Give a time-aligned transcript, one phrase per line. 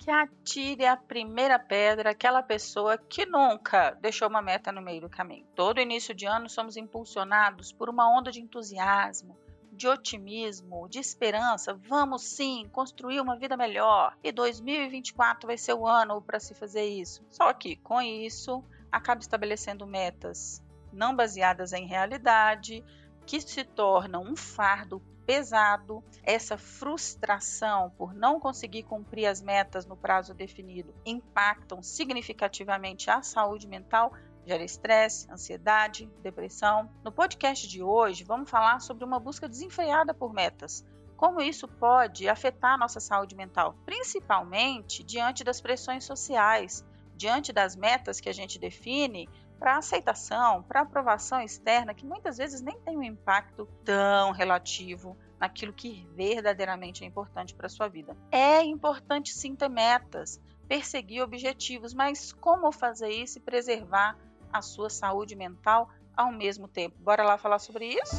[0.00, 5.10] que atire a primeira pedra aquela pessoa que nunca deixou uma meta no meio do
[5.10, 5.46] caminho.
[5.54, 9.36] Todo início de ano somos impulsionados por uma onda de entusiasmo,
[9.70, 11.74] de otimismo, de esperança.
[11.74, 14.16] Vamos sim construir uma vida melhor.
[14.24, 17.22] E 2024 vai ser o ano para se fazer isso.
[17.28, 22.82] Só que com isso acaba estabelecendo metas não baseadas em realidade,
[23.26, 29.96] que se tornam um fardo pesado, essa frustração por não conseguir cumprir as metas no
[29.96, 34.12] prazo definido impactam significativamente a saúde mental,
[34.44, 36.90] gera estresse, ansiedade, depressão.
[37.04, 40.84] No podcast de hoje, vamos falar sobre uma busca desenfreada por metas.
[41.16, 48.18] Como isso pode afetar nossa saúde mental, principalmente diante das pressões sociais, diante das metas
[48.18, 49.28] que a gente define
[49.60, 55.70] para aceitação, para aprovação externa, que muitas vezes nem tem um impacto tão relativo naquilo
[55.70, 58.16] que verdadeiramente é importante para a sua vida.
[58.32, 64.16] É importante sim ter metas, perseguir objetivos, mas como fazer isso e preservar
[64.50, 66.96] a sua saúde mental ao mesmo tempo?
[66.98, 68.16] Bora lá falar sobre isso?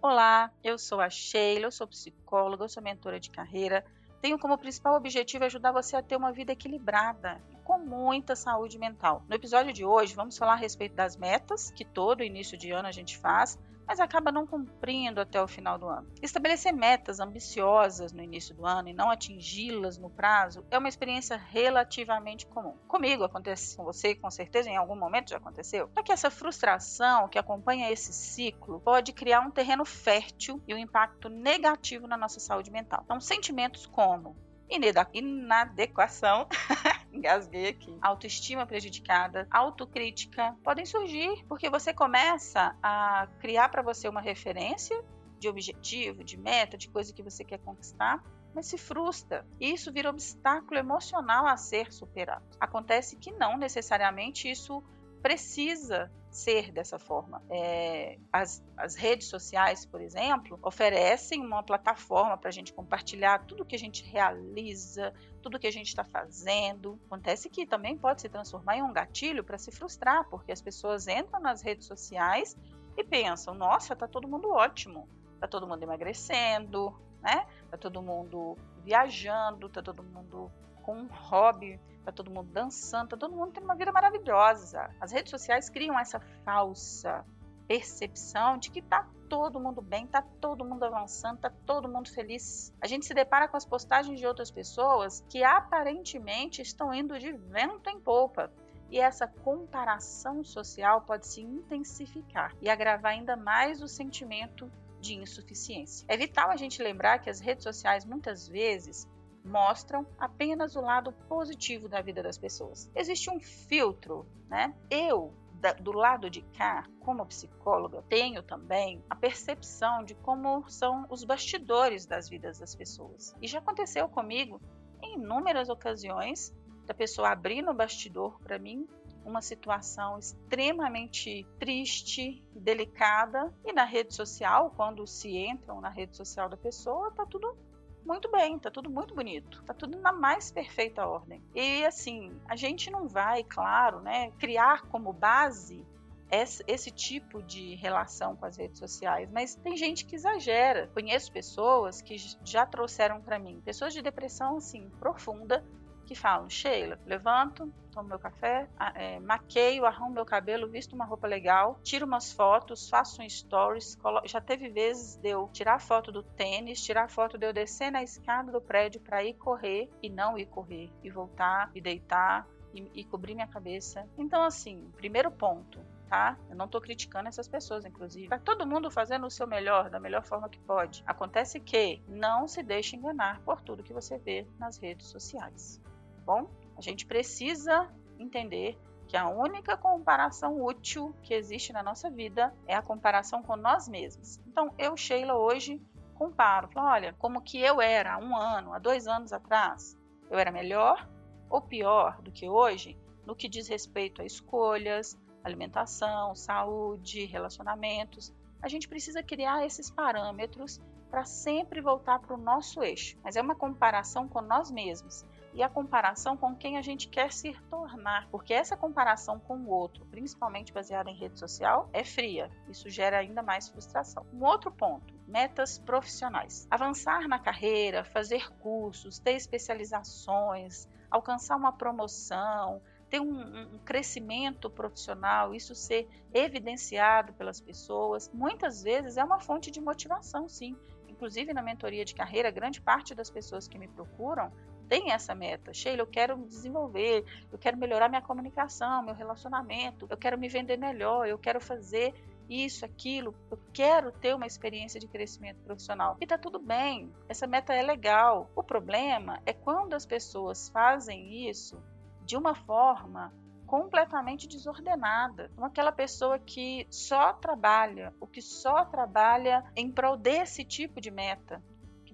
[0.00, 3.84] Olá, eu sou a Sheila, eu sou psicóloga, eu sou mentora de carreira
[4.20, 8.78] tenho como principal objetivo ajudar você a ter uma vida equilibrada e com muita saúde
[8.78, 9.22] mental.
[9.28, 12.88] No episódio de hoje, vamos falar a respeito das metas que todo início de ano
[12.88, 16.10] a gente faz, mas acaba não cumprindo até o final do ano.
[16.22, 21.36] Estabelecer metas ambiciosas no início do ano e não atingi-las no prazo é uma experiência
[21.36, 22.76] relativamente comum.
[22.88, 25.90] Comigo acontece com você, com certeza em algum momento já aconteceu.
[25.94, 30.78] Só que essa frustração que acompanha esse ciclo pode criar um terreno fértil e um
[30.78, 33.02] impacto negativo na nossa saúde mental.
[33.04, 34.36] Então, sentimentos como
[34.68, 36.48] inadequação,
[37.16, 44.20] engasguei aqui, autoestima prejudicada, autocrítica podem surgir porque você começa a criar para você uma
[44.20, 45.02] referência
[45.38, 48.22] de objetivo, de meta, de coisa que você quer conquistar,
[48.54, 49.46] mas se frustra.
[49.60, 52.44] E isso vira obstáculo emocional a ser superado.
[52.58, 54.82] Acontece que não necessariamente isso
[55.26, 57.42] precisa ser dessa forma.
[57.50, 63.64] É, as, as, redes sociais, por exemplo, oferecem uma plataforma para a gente compartilhar tudo
[63.64, 66.96] que a gente realiza, tudo que a gente está fazendo.
[67.06, 71.08] Acontece que também pode se transformar em um gatilho para se frustrar, porque as pessoas
[71.08, 72.56] entram nas redes sociais
[72.96, 77.48] e pensam: nossa, está todo mundo ótimo, está todo mundo emagrecendo, né?
[77.68, 80.52] Tá todo mundo viajando, tá todo mundo
[80.84, 84.88] com um hobby, tá todo mundo dançando, tá todo mundo tendo uma vida maravilhosa.
[85.00, 87.24] As redes sociais criam essa falsa
[87.66, 92.72] percepção de que tá todo mundo bem, tá todo mundo avançando, tá todo mundo feliz.
[92.80, 97.32] A gente se depara com as postagens de outras pessoas que aparentemente estão indo de
[97.32, 98.52] vento em polpa.
[98.88, 106.06] E essa comparação social pode se intensificar e agravar ainda mais o sentimento de insuficiência.
[106.08, 109.08] É vital a gente lembrar que as redes sociais muitas vezes
[109.46, 112.90] mostram apenas o lado positivo da vida das pessoas.
[112.94, 114.74] Existe um filtro, né?
[114.90, 115.32] Eu
[115.80, 122.06] do lado de cá, como psicóloga, tenho também a percepção de como são os bastidores
[122.06, 123.34] das vidas das pessoas.
[123.40, 124.60] E já aconteceu comigo
[125.02, 128.86] em inúmeras ocasiões da pessoa abrir no bastidor para mim
[129.24, 136.48] uma situação extremamente triste, delicada, e na rede social, quando se entram na rede social
[136.48, 137.58] da pessoa, tá tudo
[138.06, 141.42] muito bem, tá tudo muito bonito, tá tudo na mais perfeita ordem.
[141.54, 145.84] E assim, a gente não vai, claro, né, criar como base
[146.30, 150.88] esse, esse, tipo de relação com as redes sociais, mas tem gente que exagera.
[150.92, 155.64] Conheço pessoas que já trouxeram para mim pessoas de depressão assim profunda
[156.06, 161.26] que falam: Sheila, levanto, tomo meu café, é, maqueio, arrumo meu cabelo, visto uma roupa
[161.26, 163.98] legal, tiro umas fotos, faço um stories.
[164.26, 168.02] Já teve vezes de eu tirar foto do tênis, tirar foto de eu descer na
[168.02, 173.00] escada do prédio para ir correr e não ir correr, e voltar e deitar e,
[173.00, 174.06] e cobrir minha cabeça.
[174.18, 176.36] Então, assim, primeiro ponto, tá?
[176.50, 178.28] Eu não tô criticando essas pessoas, inclusive.
[178.28, 181.02] Tá todo mundo fazendo o seu melhor, da melhor forma que pode.
[181.06, 185.80] Acontece que não se deixe enganar por tudo que você vê nas redes sociais
[186.26, 186.50] bom?
[186.76, 187.88] A gente precisa
[188.18, 188.76] entender
[189.06, 193.88] que a única comparação útil que existe na nossa vida é a comparação com nós
[193.88, 194.38] mesmos.
[194.46, 195.80] Então, eu, Sheila, hoje
[196.14, 199.96] comparo, falo, olha, como que eu era há um ano, há dois anos atrás,
[200.28, 201.08] eu era melhor
[201.48, 208.32] ou pior do que hoje no que diz respeito a escolhas, alimentação, saúde, relacionamentos.
[208.60, 210.80] A gente precisa criar esses parâmetros
[211.10, 215.24] para sempre voltar para o nosso eixo, mas é uma comparação com nós mesmos
[215.56, 219.70] e a comparação com quem a gente quer se tornar, porque essa comparação com o
[219.70, 222.50] outro, principalmente baseada em rede social, é fria.
[222.68, 224.26] Isso gera ainda mais frustração.
[224.34, 226.68] Um outro ponto, metas profissionais.
[226.70, 235.54] Avançar na carreira, fazer cursos, ter especializações, alcançar uma promoção, ter um, um, crescimento profissional,
[235.54, 240.76] isso ser evidenciado pelas pessoas, muitas vezes é uma fonte de motivação, sim.
[241.08, 244.52] Inclusive na mentoria de carreira, grande parte das pessoas que me procuram
[244.88, 245.72] tem essa meta.
[245.72, 250.48] Sheila, eu quero me desenvolver, eu quero melhorar minha comunicação, meu relacionamento, eu quero me
[250.48, 252.14] vender melhor, eu quero fazer
[252.48, 256.16] isso, aquilo, eu quero ter uma experiência de crescimento profissional.
[256.20, 258.50] E tá tudo bem, essa meta é legal.
[258.54, 261.82] O problema é quando as pessoas fazem isso
[262.24, 263.32] de uma forma
[263.66, 270.64] completamente desordenada, como aquela pessoa que só trabalha, o que só trabalha em prol desse
[270.64, 271.60] tipo de meta,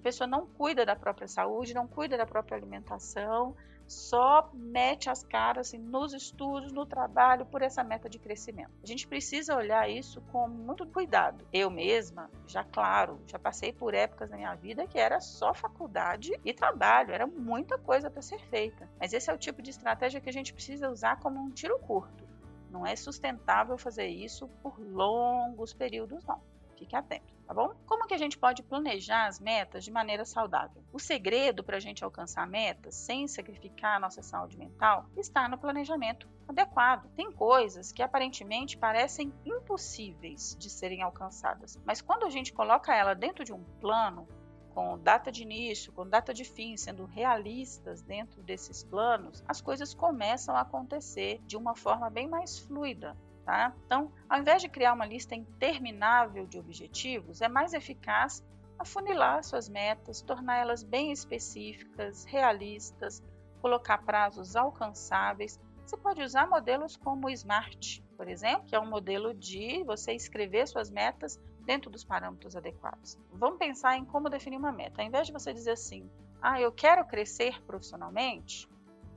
[0.03, 3.55] pessoa não cuida da própria saúde, não cuida da própria alimentação,
[3.87, 8.71] só mete as caras assim, nos estudos, no trabalho, por essa meta de crescimento.
[8.81, 11.45] A gente precisa olhar isso com muito cuidado.
[11.51, 16.31] Eu mesma, já claro, já passei por épocas na minha vida que era só faculdade
[16.43, 18.89] e trabalho, era muita coisa para ser feita.
[18.99, 21.77] Mas esse é o tipo de estratégia que a gente precisa usar como um tiro
[21.79, 22.23] curto.
[22.69, 26.41] Não é sustentável fazer isso por longos períodos, não.
[26.83, 27.73] Fique atento, tá bom?
[27.85, 30.83] Como que a gente pode planejar as metas de maneira saudável?
[30.91, 35.57] O segredo para a gente alcançar metas sem sacrificar a nossa saúde mental está no
[35.57, 37.09] planejamento adequado.
[37.15, 43.13] Tem coisas que aparentemente parecem impossíveis de serem alcançadas, mas quando a gente coloca ela
[43.13, 44.27] dentro de um plano,
[44.73, 49.93] com data de início, com data de fim, sendo realistas dentro desses planos, as coisas
[49.93, 53.15] começam a acontecer de uma forma bem mais fluida.
[53.45, 53.73] Tá?
[53.85, 58.41] Então, ao invés de criar uma lista interminável de objetivos, é mais eficaz
[58.79, 63.21] afunilar suas metas, torná-las bem específicas, realistas,
[63.61, 65.59] colocar prazos alcançáveis.
[65.85, 70.13] Você pode usar modelos como o SMART, por exemplo, que é um modelo de você
[70.13, 73.17] escrever suas metas dentro dos parâmetros adequados.
[73.31, 75.01] Vamos pensar em como definir uma meta.
[75.01, 76.09] Ao invés de você dizer assim,
[76.41, 78.67] ah, eu quero crescer profissionalmente,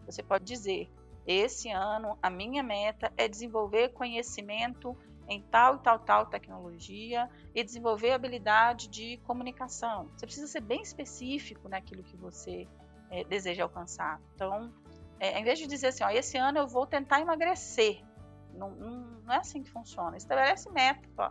[0.04, 0.88] você pode dizer,
[1.26, 4.96] esse ano, a minha meta é desenvolver conhecimento
[5.28, 10.08] em tal e tal, tal tecnologia e desenvolver habilidade de comunicação.
[10.16, 12.68] Você precisa ser bem específico naquilo que você
[13.10, 14.20] é, deseja alcançar.
[14.34, 14.72] Então,
[15.18, 18.04] é, ao invés de dizer assim, ó, esse ano eu vou tentar emagrecer,
[18.54, 18.90] não, não,
[19.24, 20.16] não é assim que funciona.
[20.16, 21.08] Estabelece meta.
[21.18, 21.30] Ó,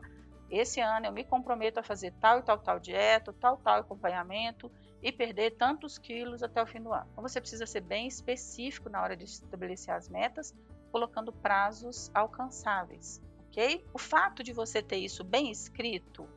[0.49, 4.71] esse ano eu me comprometo a fazer tal e tal, tal dieta, tal, tal acompanhamento
[5.05, 7.07] e perder tantos quilos até o fim do ano.
[7.11, 10.51] Então você precisa ser bem específico na hora de estabelecer as metas,
[10.91, 13.85] colocando prazos alcançáveis, ok?
[13.93, 16.27] O fato de você ter isso bem escrito,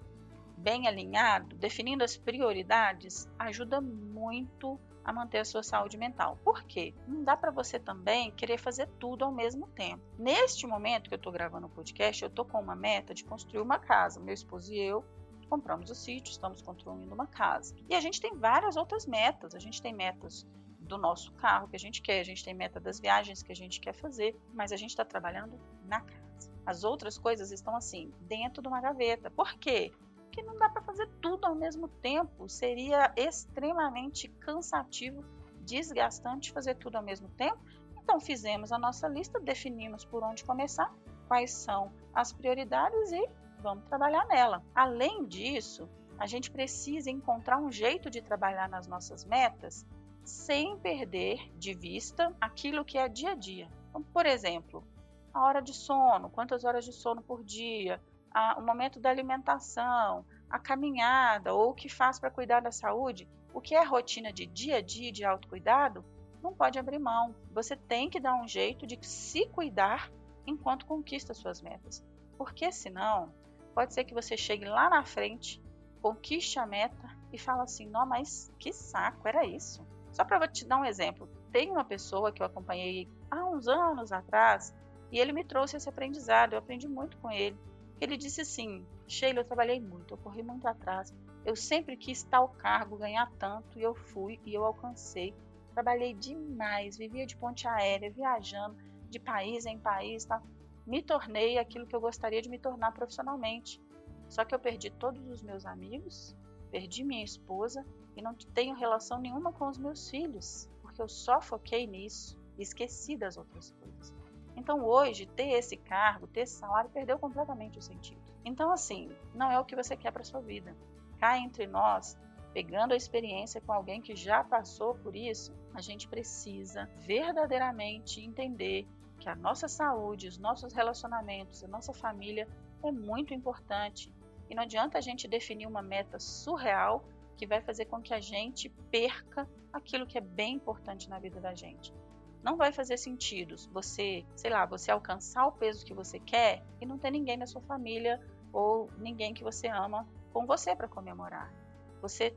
[0.55, 6.38] bem alinhado, definindo as prioridades, ajuda muito a manter a sua saúde mental.
[6.44, 6.93] Por quê?
[7.06, 10.03] Não dá para você também querer fazer tudo ao mesmo tempo.
[10.19, 13.62] Neste momento que eu estou gravando o podcast, eu estou com uma meta de construir
[13.62, 14.20] uma casa.
[14.20, 15.03] Meu esposo e eu
[15.49, 17.75] compramos o sítio, estamos construindo uma casa.
[17.89, 19.55] E a gente tem várias outras metas.
[19.55, 20.47] A gente tem metas
[20.81, 23.55] do nosso carro que a gente quer, a gente tem meta das viagens que a
[23.55, 26.50] gente quer fazer, mas a gente está trabalhando na casa.
[26.65, 29.31] As outras coisas estão assim, dentro de uma gaveta.
[29.31, 29.93] Por quê?
[30.25, 32.49] Porque não dá para fazer tudo ao mesmo tempo.
[32.49, 35.25] Seria extremamente cansativo,
[35.61, 37.59] desgastante fazer tudo ao mesmo tempo.
[38.03, 40.94] Então fizemos a nossa lista, definimos por onde começar,
[41.27, 43.29] quais são as prioridades e
[43.62, 44.62] vamos trabalhar nela.
[44.75, 45.88] Além disso,
[46.19, 49.86] a gente precisa encontrar um jeito de trabalhar nas nossas metas
[50.24, 53.69] sem perder de vista aquilo que é dia a dia.
[53.88, 54.84] Então, por exemplo,
[55.32, 58.00] a hora de sono, quantas horas de sono por dia,
[58.31, 63.29] a, o momento da alimentação, a caminhada ou o que faz para cuidar da saúde,
[63.55, 66.05] o que é rotina de dia a dia de autocuidado,
[66.43, 67.34] não pode abrir mão.
[67.53, 70.10] Você tem que dar um jeito de se cuidar
[70.46, 72.05] enquanto conquista suas metas.
[72.36, 73.32] Porque senão
[73.79, 75.63] pode ser que você chegue lá na frente,
[76.03, 79.87] conquiste a meta e fala assim: não, mas que saco, era isso.
[80.11, 84.11] Só para te dar um exemplo, tem uma pessoa que eu acompanhei há uns anos
[84.11, 84.75] atrás
[85.13, 87.56] e ele me trouxe esse aprendizado, eu aprendi muito com ele.
[88.01, 91.15] Ele disse assim: Sheila, eu trabalhei muito, eu corri muito atrás,
[91.47, 95.32] eu sempre quis tal cargo, ganhar tanto e eu fui e eu alcancei.
[95.73, 98.77] Trabalhei demais, vivia de ponte aérea, viajando
[99.08, 100.43] de país em país, tá?
[100.89, 103.81] Me tornei aquilo que eu gostaria de me tornar profissionalmente.
[104.27, 106.35] Só que eu perdi todos os meus amigos,
[106.71, 107.85] perdi minha esposa
[108.17, 112.63] e não tenho relação nenhuma com os meus filhos, porque eu só foquei nisso e
[112.63, 114.15] esqueci das outras coisas.
[114.57, 118.21] Então hoje, ter esse cargo, ter esse salário, perdeu completamente o sentido.
[118.45, 120.75] Então, assim, não é o que você quer para sua vida.
[121.19, 122.19] Cá entre nós,
[122.53, 128.89] pegando a experiência com alguém que já passou por isso, a gente precisa verdadeiramente entender
[129.32, 132.49] a nossa saúde, os nossos relacionamentos, a nossa família
[132.82, 134.13] é muito importante.
[134.49, 137.05] E não adianta a gente definir uma meta surreal
[137.37, 141.41] que vai fazer com que a gente perca aquilo que é bem importante na vida
[141.41, 141.94] da gente.
[142.43, 146.87] Não vai fazer sentido você, sei lá, você alcançar o peso que você quer e
[146.87, 148.20] não ter ninguém na sua família
[148.53, 151.53] ou ninguém que você ama com você para comemorar.
[152.01, 152.35] Você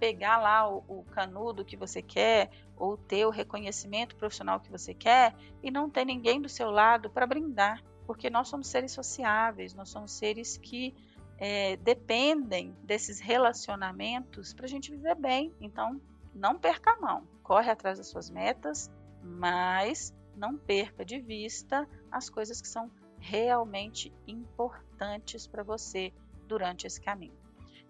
[0.00, 4.94] pegar lá o, o, canudo que você quer ou ter o reconhecimento profissional que você
[4.94, 9.74] quer e não ter ninguém do seu lado para brindar, porque nós somos seres sociáveis,
[9.74, 10.94] nós somos seres que
[11.36, 15.54] é, dependem desses relacionamentos para a gente viver bem.
[15.60, 16.00] Então,
[16.34, 18.90] não perca a mão, corre atrás das suas metas,
[19.22, 26.10] mas não perca de vista as coisas que são realmente importantes para você
[26.46, 27.39] durante esse caminho.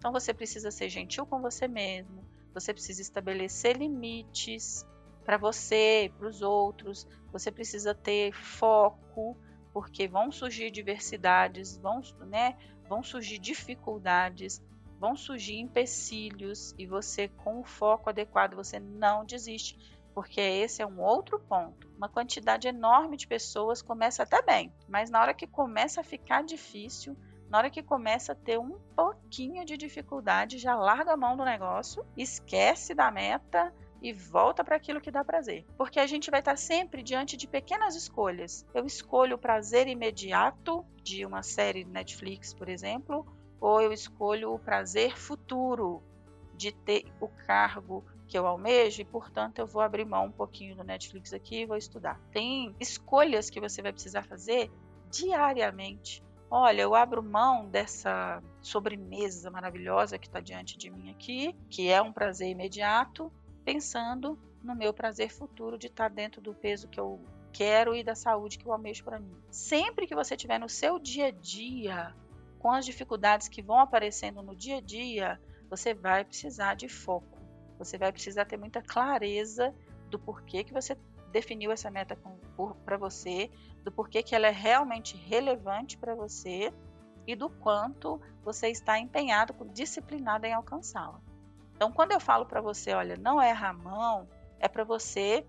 [0.00, 4.82] Então você precisa ser gentil com você mesmo, você precisa estabelecer limites
[5.26, 9.36] para você, para os outros, você precisa ter foco,
[9.74, 12.56] porque vão surgir diversidades, vão, né,
[12.88, 14.62] vão surgir dificuldades,
[14.98, 19.78] vão surgir empecilhos e você com o foco adequado você não desiste,
[20.14, 21.92] porque esse é um outro ponto.
[21.98, 26.42] Uma quantidade enorme de pessoas começa até bem, mas na hora que começa a ficar
[26.42, 27.14] difícil,
[27.50, 31.44] na hora que começa a ter um pouquinho de dificuldade, já larga a mão do
[31.44, 35.66] negócio, esquece da meta e volta para aquilo que dá prazer.
[35.76, 38.64] Porque a gente vai estar sempre diante de pequenas escolhas.
[38.72, 43.26] Eu escolho o prazer imediato de uma série Netflix, por exemplo,
[43.60, 46.00] ou eu escolho o prazer futuro
[46.54, 50.76] de ter o cargo que eu almejo e, portanto, eu vou abrir mão um pouquinho
[50.76, 52.20] do Netflix aqui e vou estudar.
[52.30, 54.70] Tem escolhas que você vai precisar fazer
[55.10, 61.88] diariamente olha, eu abro mão dessa sobremesa maravilhosa que está diante de mim aqui, que
[61.88, 63.32] é um prazer imediato,
[63.64, 67.20] pensando no meu prazer futuro de estar tá dentro do peso que eu
[67.52, 69.34] quero e da saúde que eu almejo para mim.
[69.50, 72.14] Sempre que você estiver no seu dia a dia,
[72.58, 77.38] com as dificuldades que vão aparecendo no dia a dia, você vai precisar de foco.
[77.78, 79.74] Você vai precisar ter muita clareza
[80.10, 80.96] do porquê que você
[81.32, 82.14] definiu essa meta
[82.84, 83.50] para você,
[83.84, 86.72] do porquê que ela é realmente relevante para você
[87.26, 91.20] e do quanto você está empenhado, disciplinado em alcançá-la.
[91.74, 95.46] Então, quando eu falo para você, olha, não erra a mão, é para você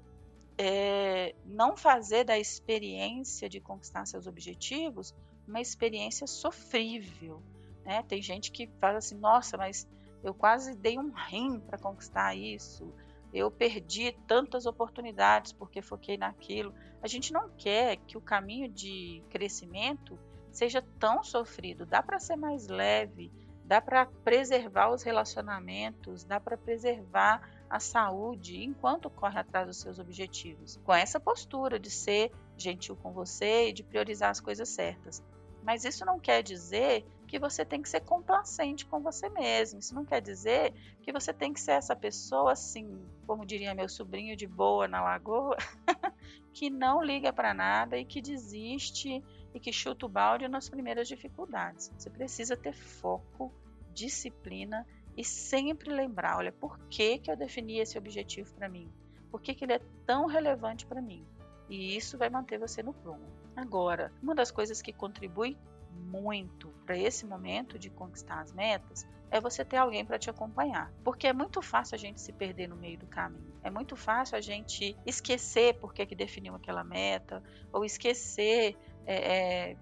[0.58, 5.14] é, não fazer da experiência de conquistar seus objetivos
[5.48, 7.42] uma experiência sofrível.
[7.84, 8.04] Né?
[8.04, 9.88] Tem gente que fala assim, nossa, mas
[10.24, 12.94] eu quase dei um rim para conquistar isso
[13.34, 16.74] eu perdi tantas oportunidades porque foquei naquilo.
[17.02, 20.20] A gente não quer que o caminho de crescimento
[20.52, 21.86] seja tão sofrido.
[21.86, 23.32] Dá para ser mais leve,
[23.64, 29.98] dá para preservar os relacionamentos, dá para preservar a saúde enquanto corre atrás dos seus
[29.98, 30.78] objetivos.
[30.84, 35.24] Com essa postura de ser gentil com você e de priorizar as coisas certas.
[35.64, 39.80] Mas isso não quer dizer que você tem que ser complacente com você mesmo.
[39.80, 43.88] Isso não quer dizer que você tem que ser essa pessoa assim, como diria meu
[43.88, 45.56] sobrinho de boa na lagoa,
[46.54, 49.24] que não liga para nada e que desiste
[49.54, 51.90] e que chuta o balde nas primeiras dificuldades.
[51.98, 53.50] Você precisa ter foco,
[53.94, 54.86] disciplina
[55.16, 58.92] e sempre lembrar, olha, por que, que eu defini esse objetivo para mim?
[59.32, 61.26] Por que, que ele é tão relevante para mim?
[61.70, 63.26] E isso vai manter você no prumo.
[63.56, 65.58] Agora, uma das coisas que contribui
[65.94, 70.92] muito para esse momento de conquistar as metas é você ter alguém para te acompanhar.
[71.04, 73.54] Porque é muito fácil a gente se perder no meio do caminho.
[73.64, 79.70] É muito fácil a gente esquecer por que, que definiu aquela meta, ou esquecer é,
[79.70, 79.78] é,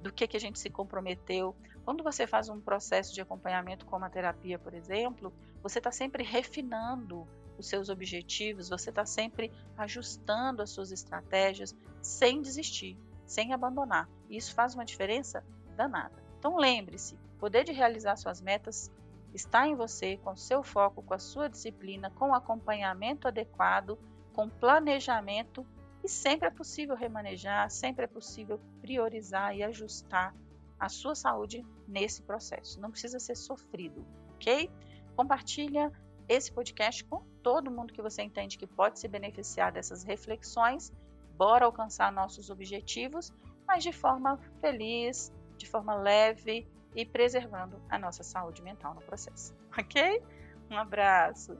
[0.00, 1.54] do que, que a gente se comprometeu.
[1.84, 6.24] Quando você faz um processo de acompanhamento como a terapia, por exemplo, você está sempre
[6.24, 7.28] refinando
[7.58, 14.08] os seus objetivos, você está sempre ajustando as suas estratégias sem desistir, sem abandonar.
[14.30, 15.44] Isso faz uma diferença
[15.74, 16.22] danada.
[16.38, 18.90] Então lembre-se, o poder de realizar suas metas
[19.34, 23.98] está em você, com seu foco, com a sua disciplina, com acompanhamento adequado,
[24.32, 25.66] com planejamento
[26.02, 30.34] e sempre é possível remanejar, sempre é possível priorizar e ajustar
[30.78, 32.80] a sua saúde nesse processo.
[32.80, 34.04] Não precisa ser sofrido,
[34.34, 34.70] ok?
[35.16, 35.90] Compartilha
[36.28, 40.92] esse podcast com todo mundo que você entende que pode se beneficiar dessas reflexões.
[41.36, 43.32] Bora alcançar nossos objetivos,
[43.66, 45.32] mas de forma feliz,
[45.64, 49.54] de forma leve e preservando a nossa saúde mental no processo.
[49.76, 50.22] Ok?
[50.70, 51.58] Um abraço!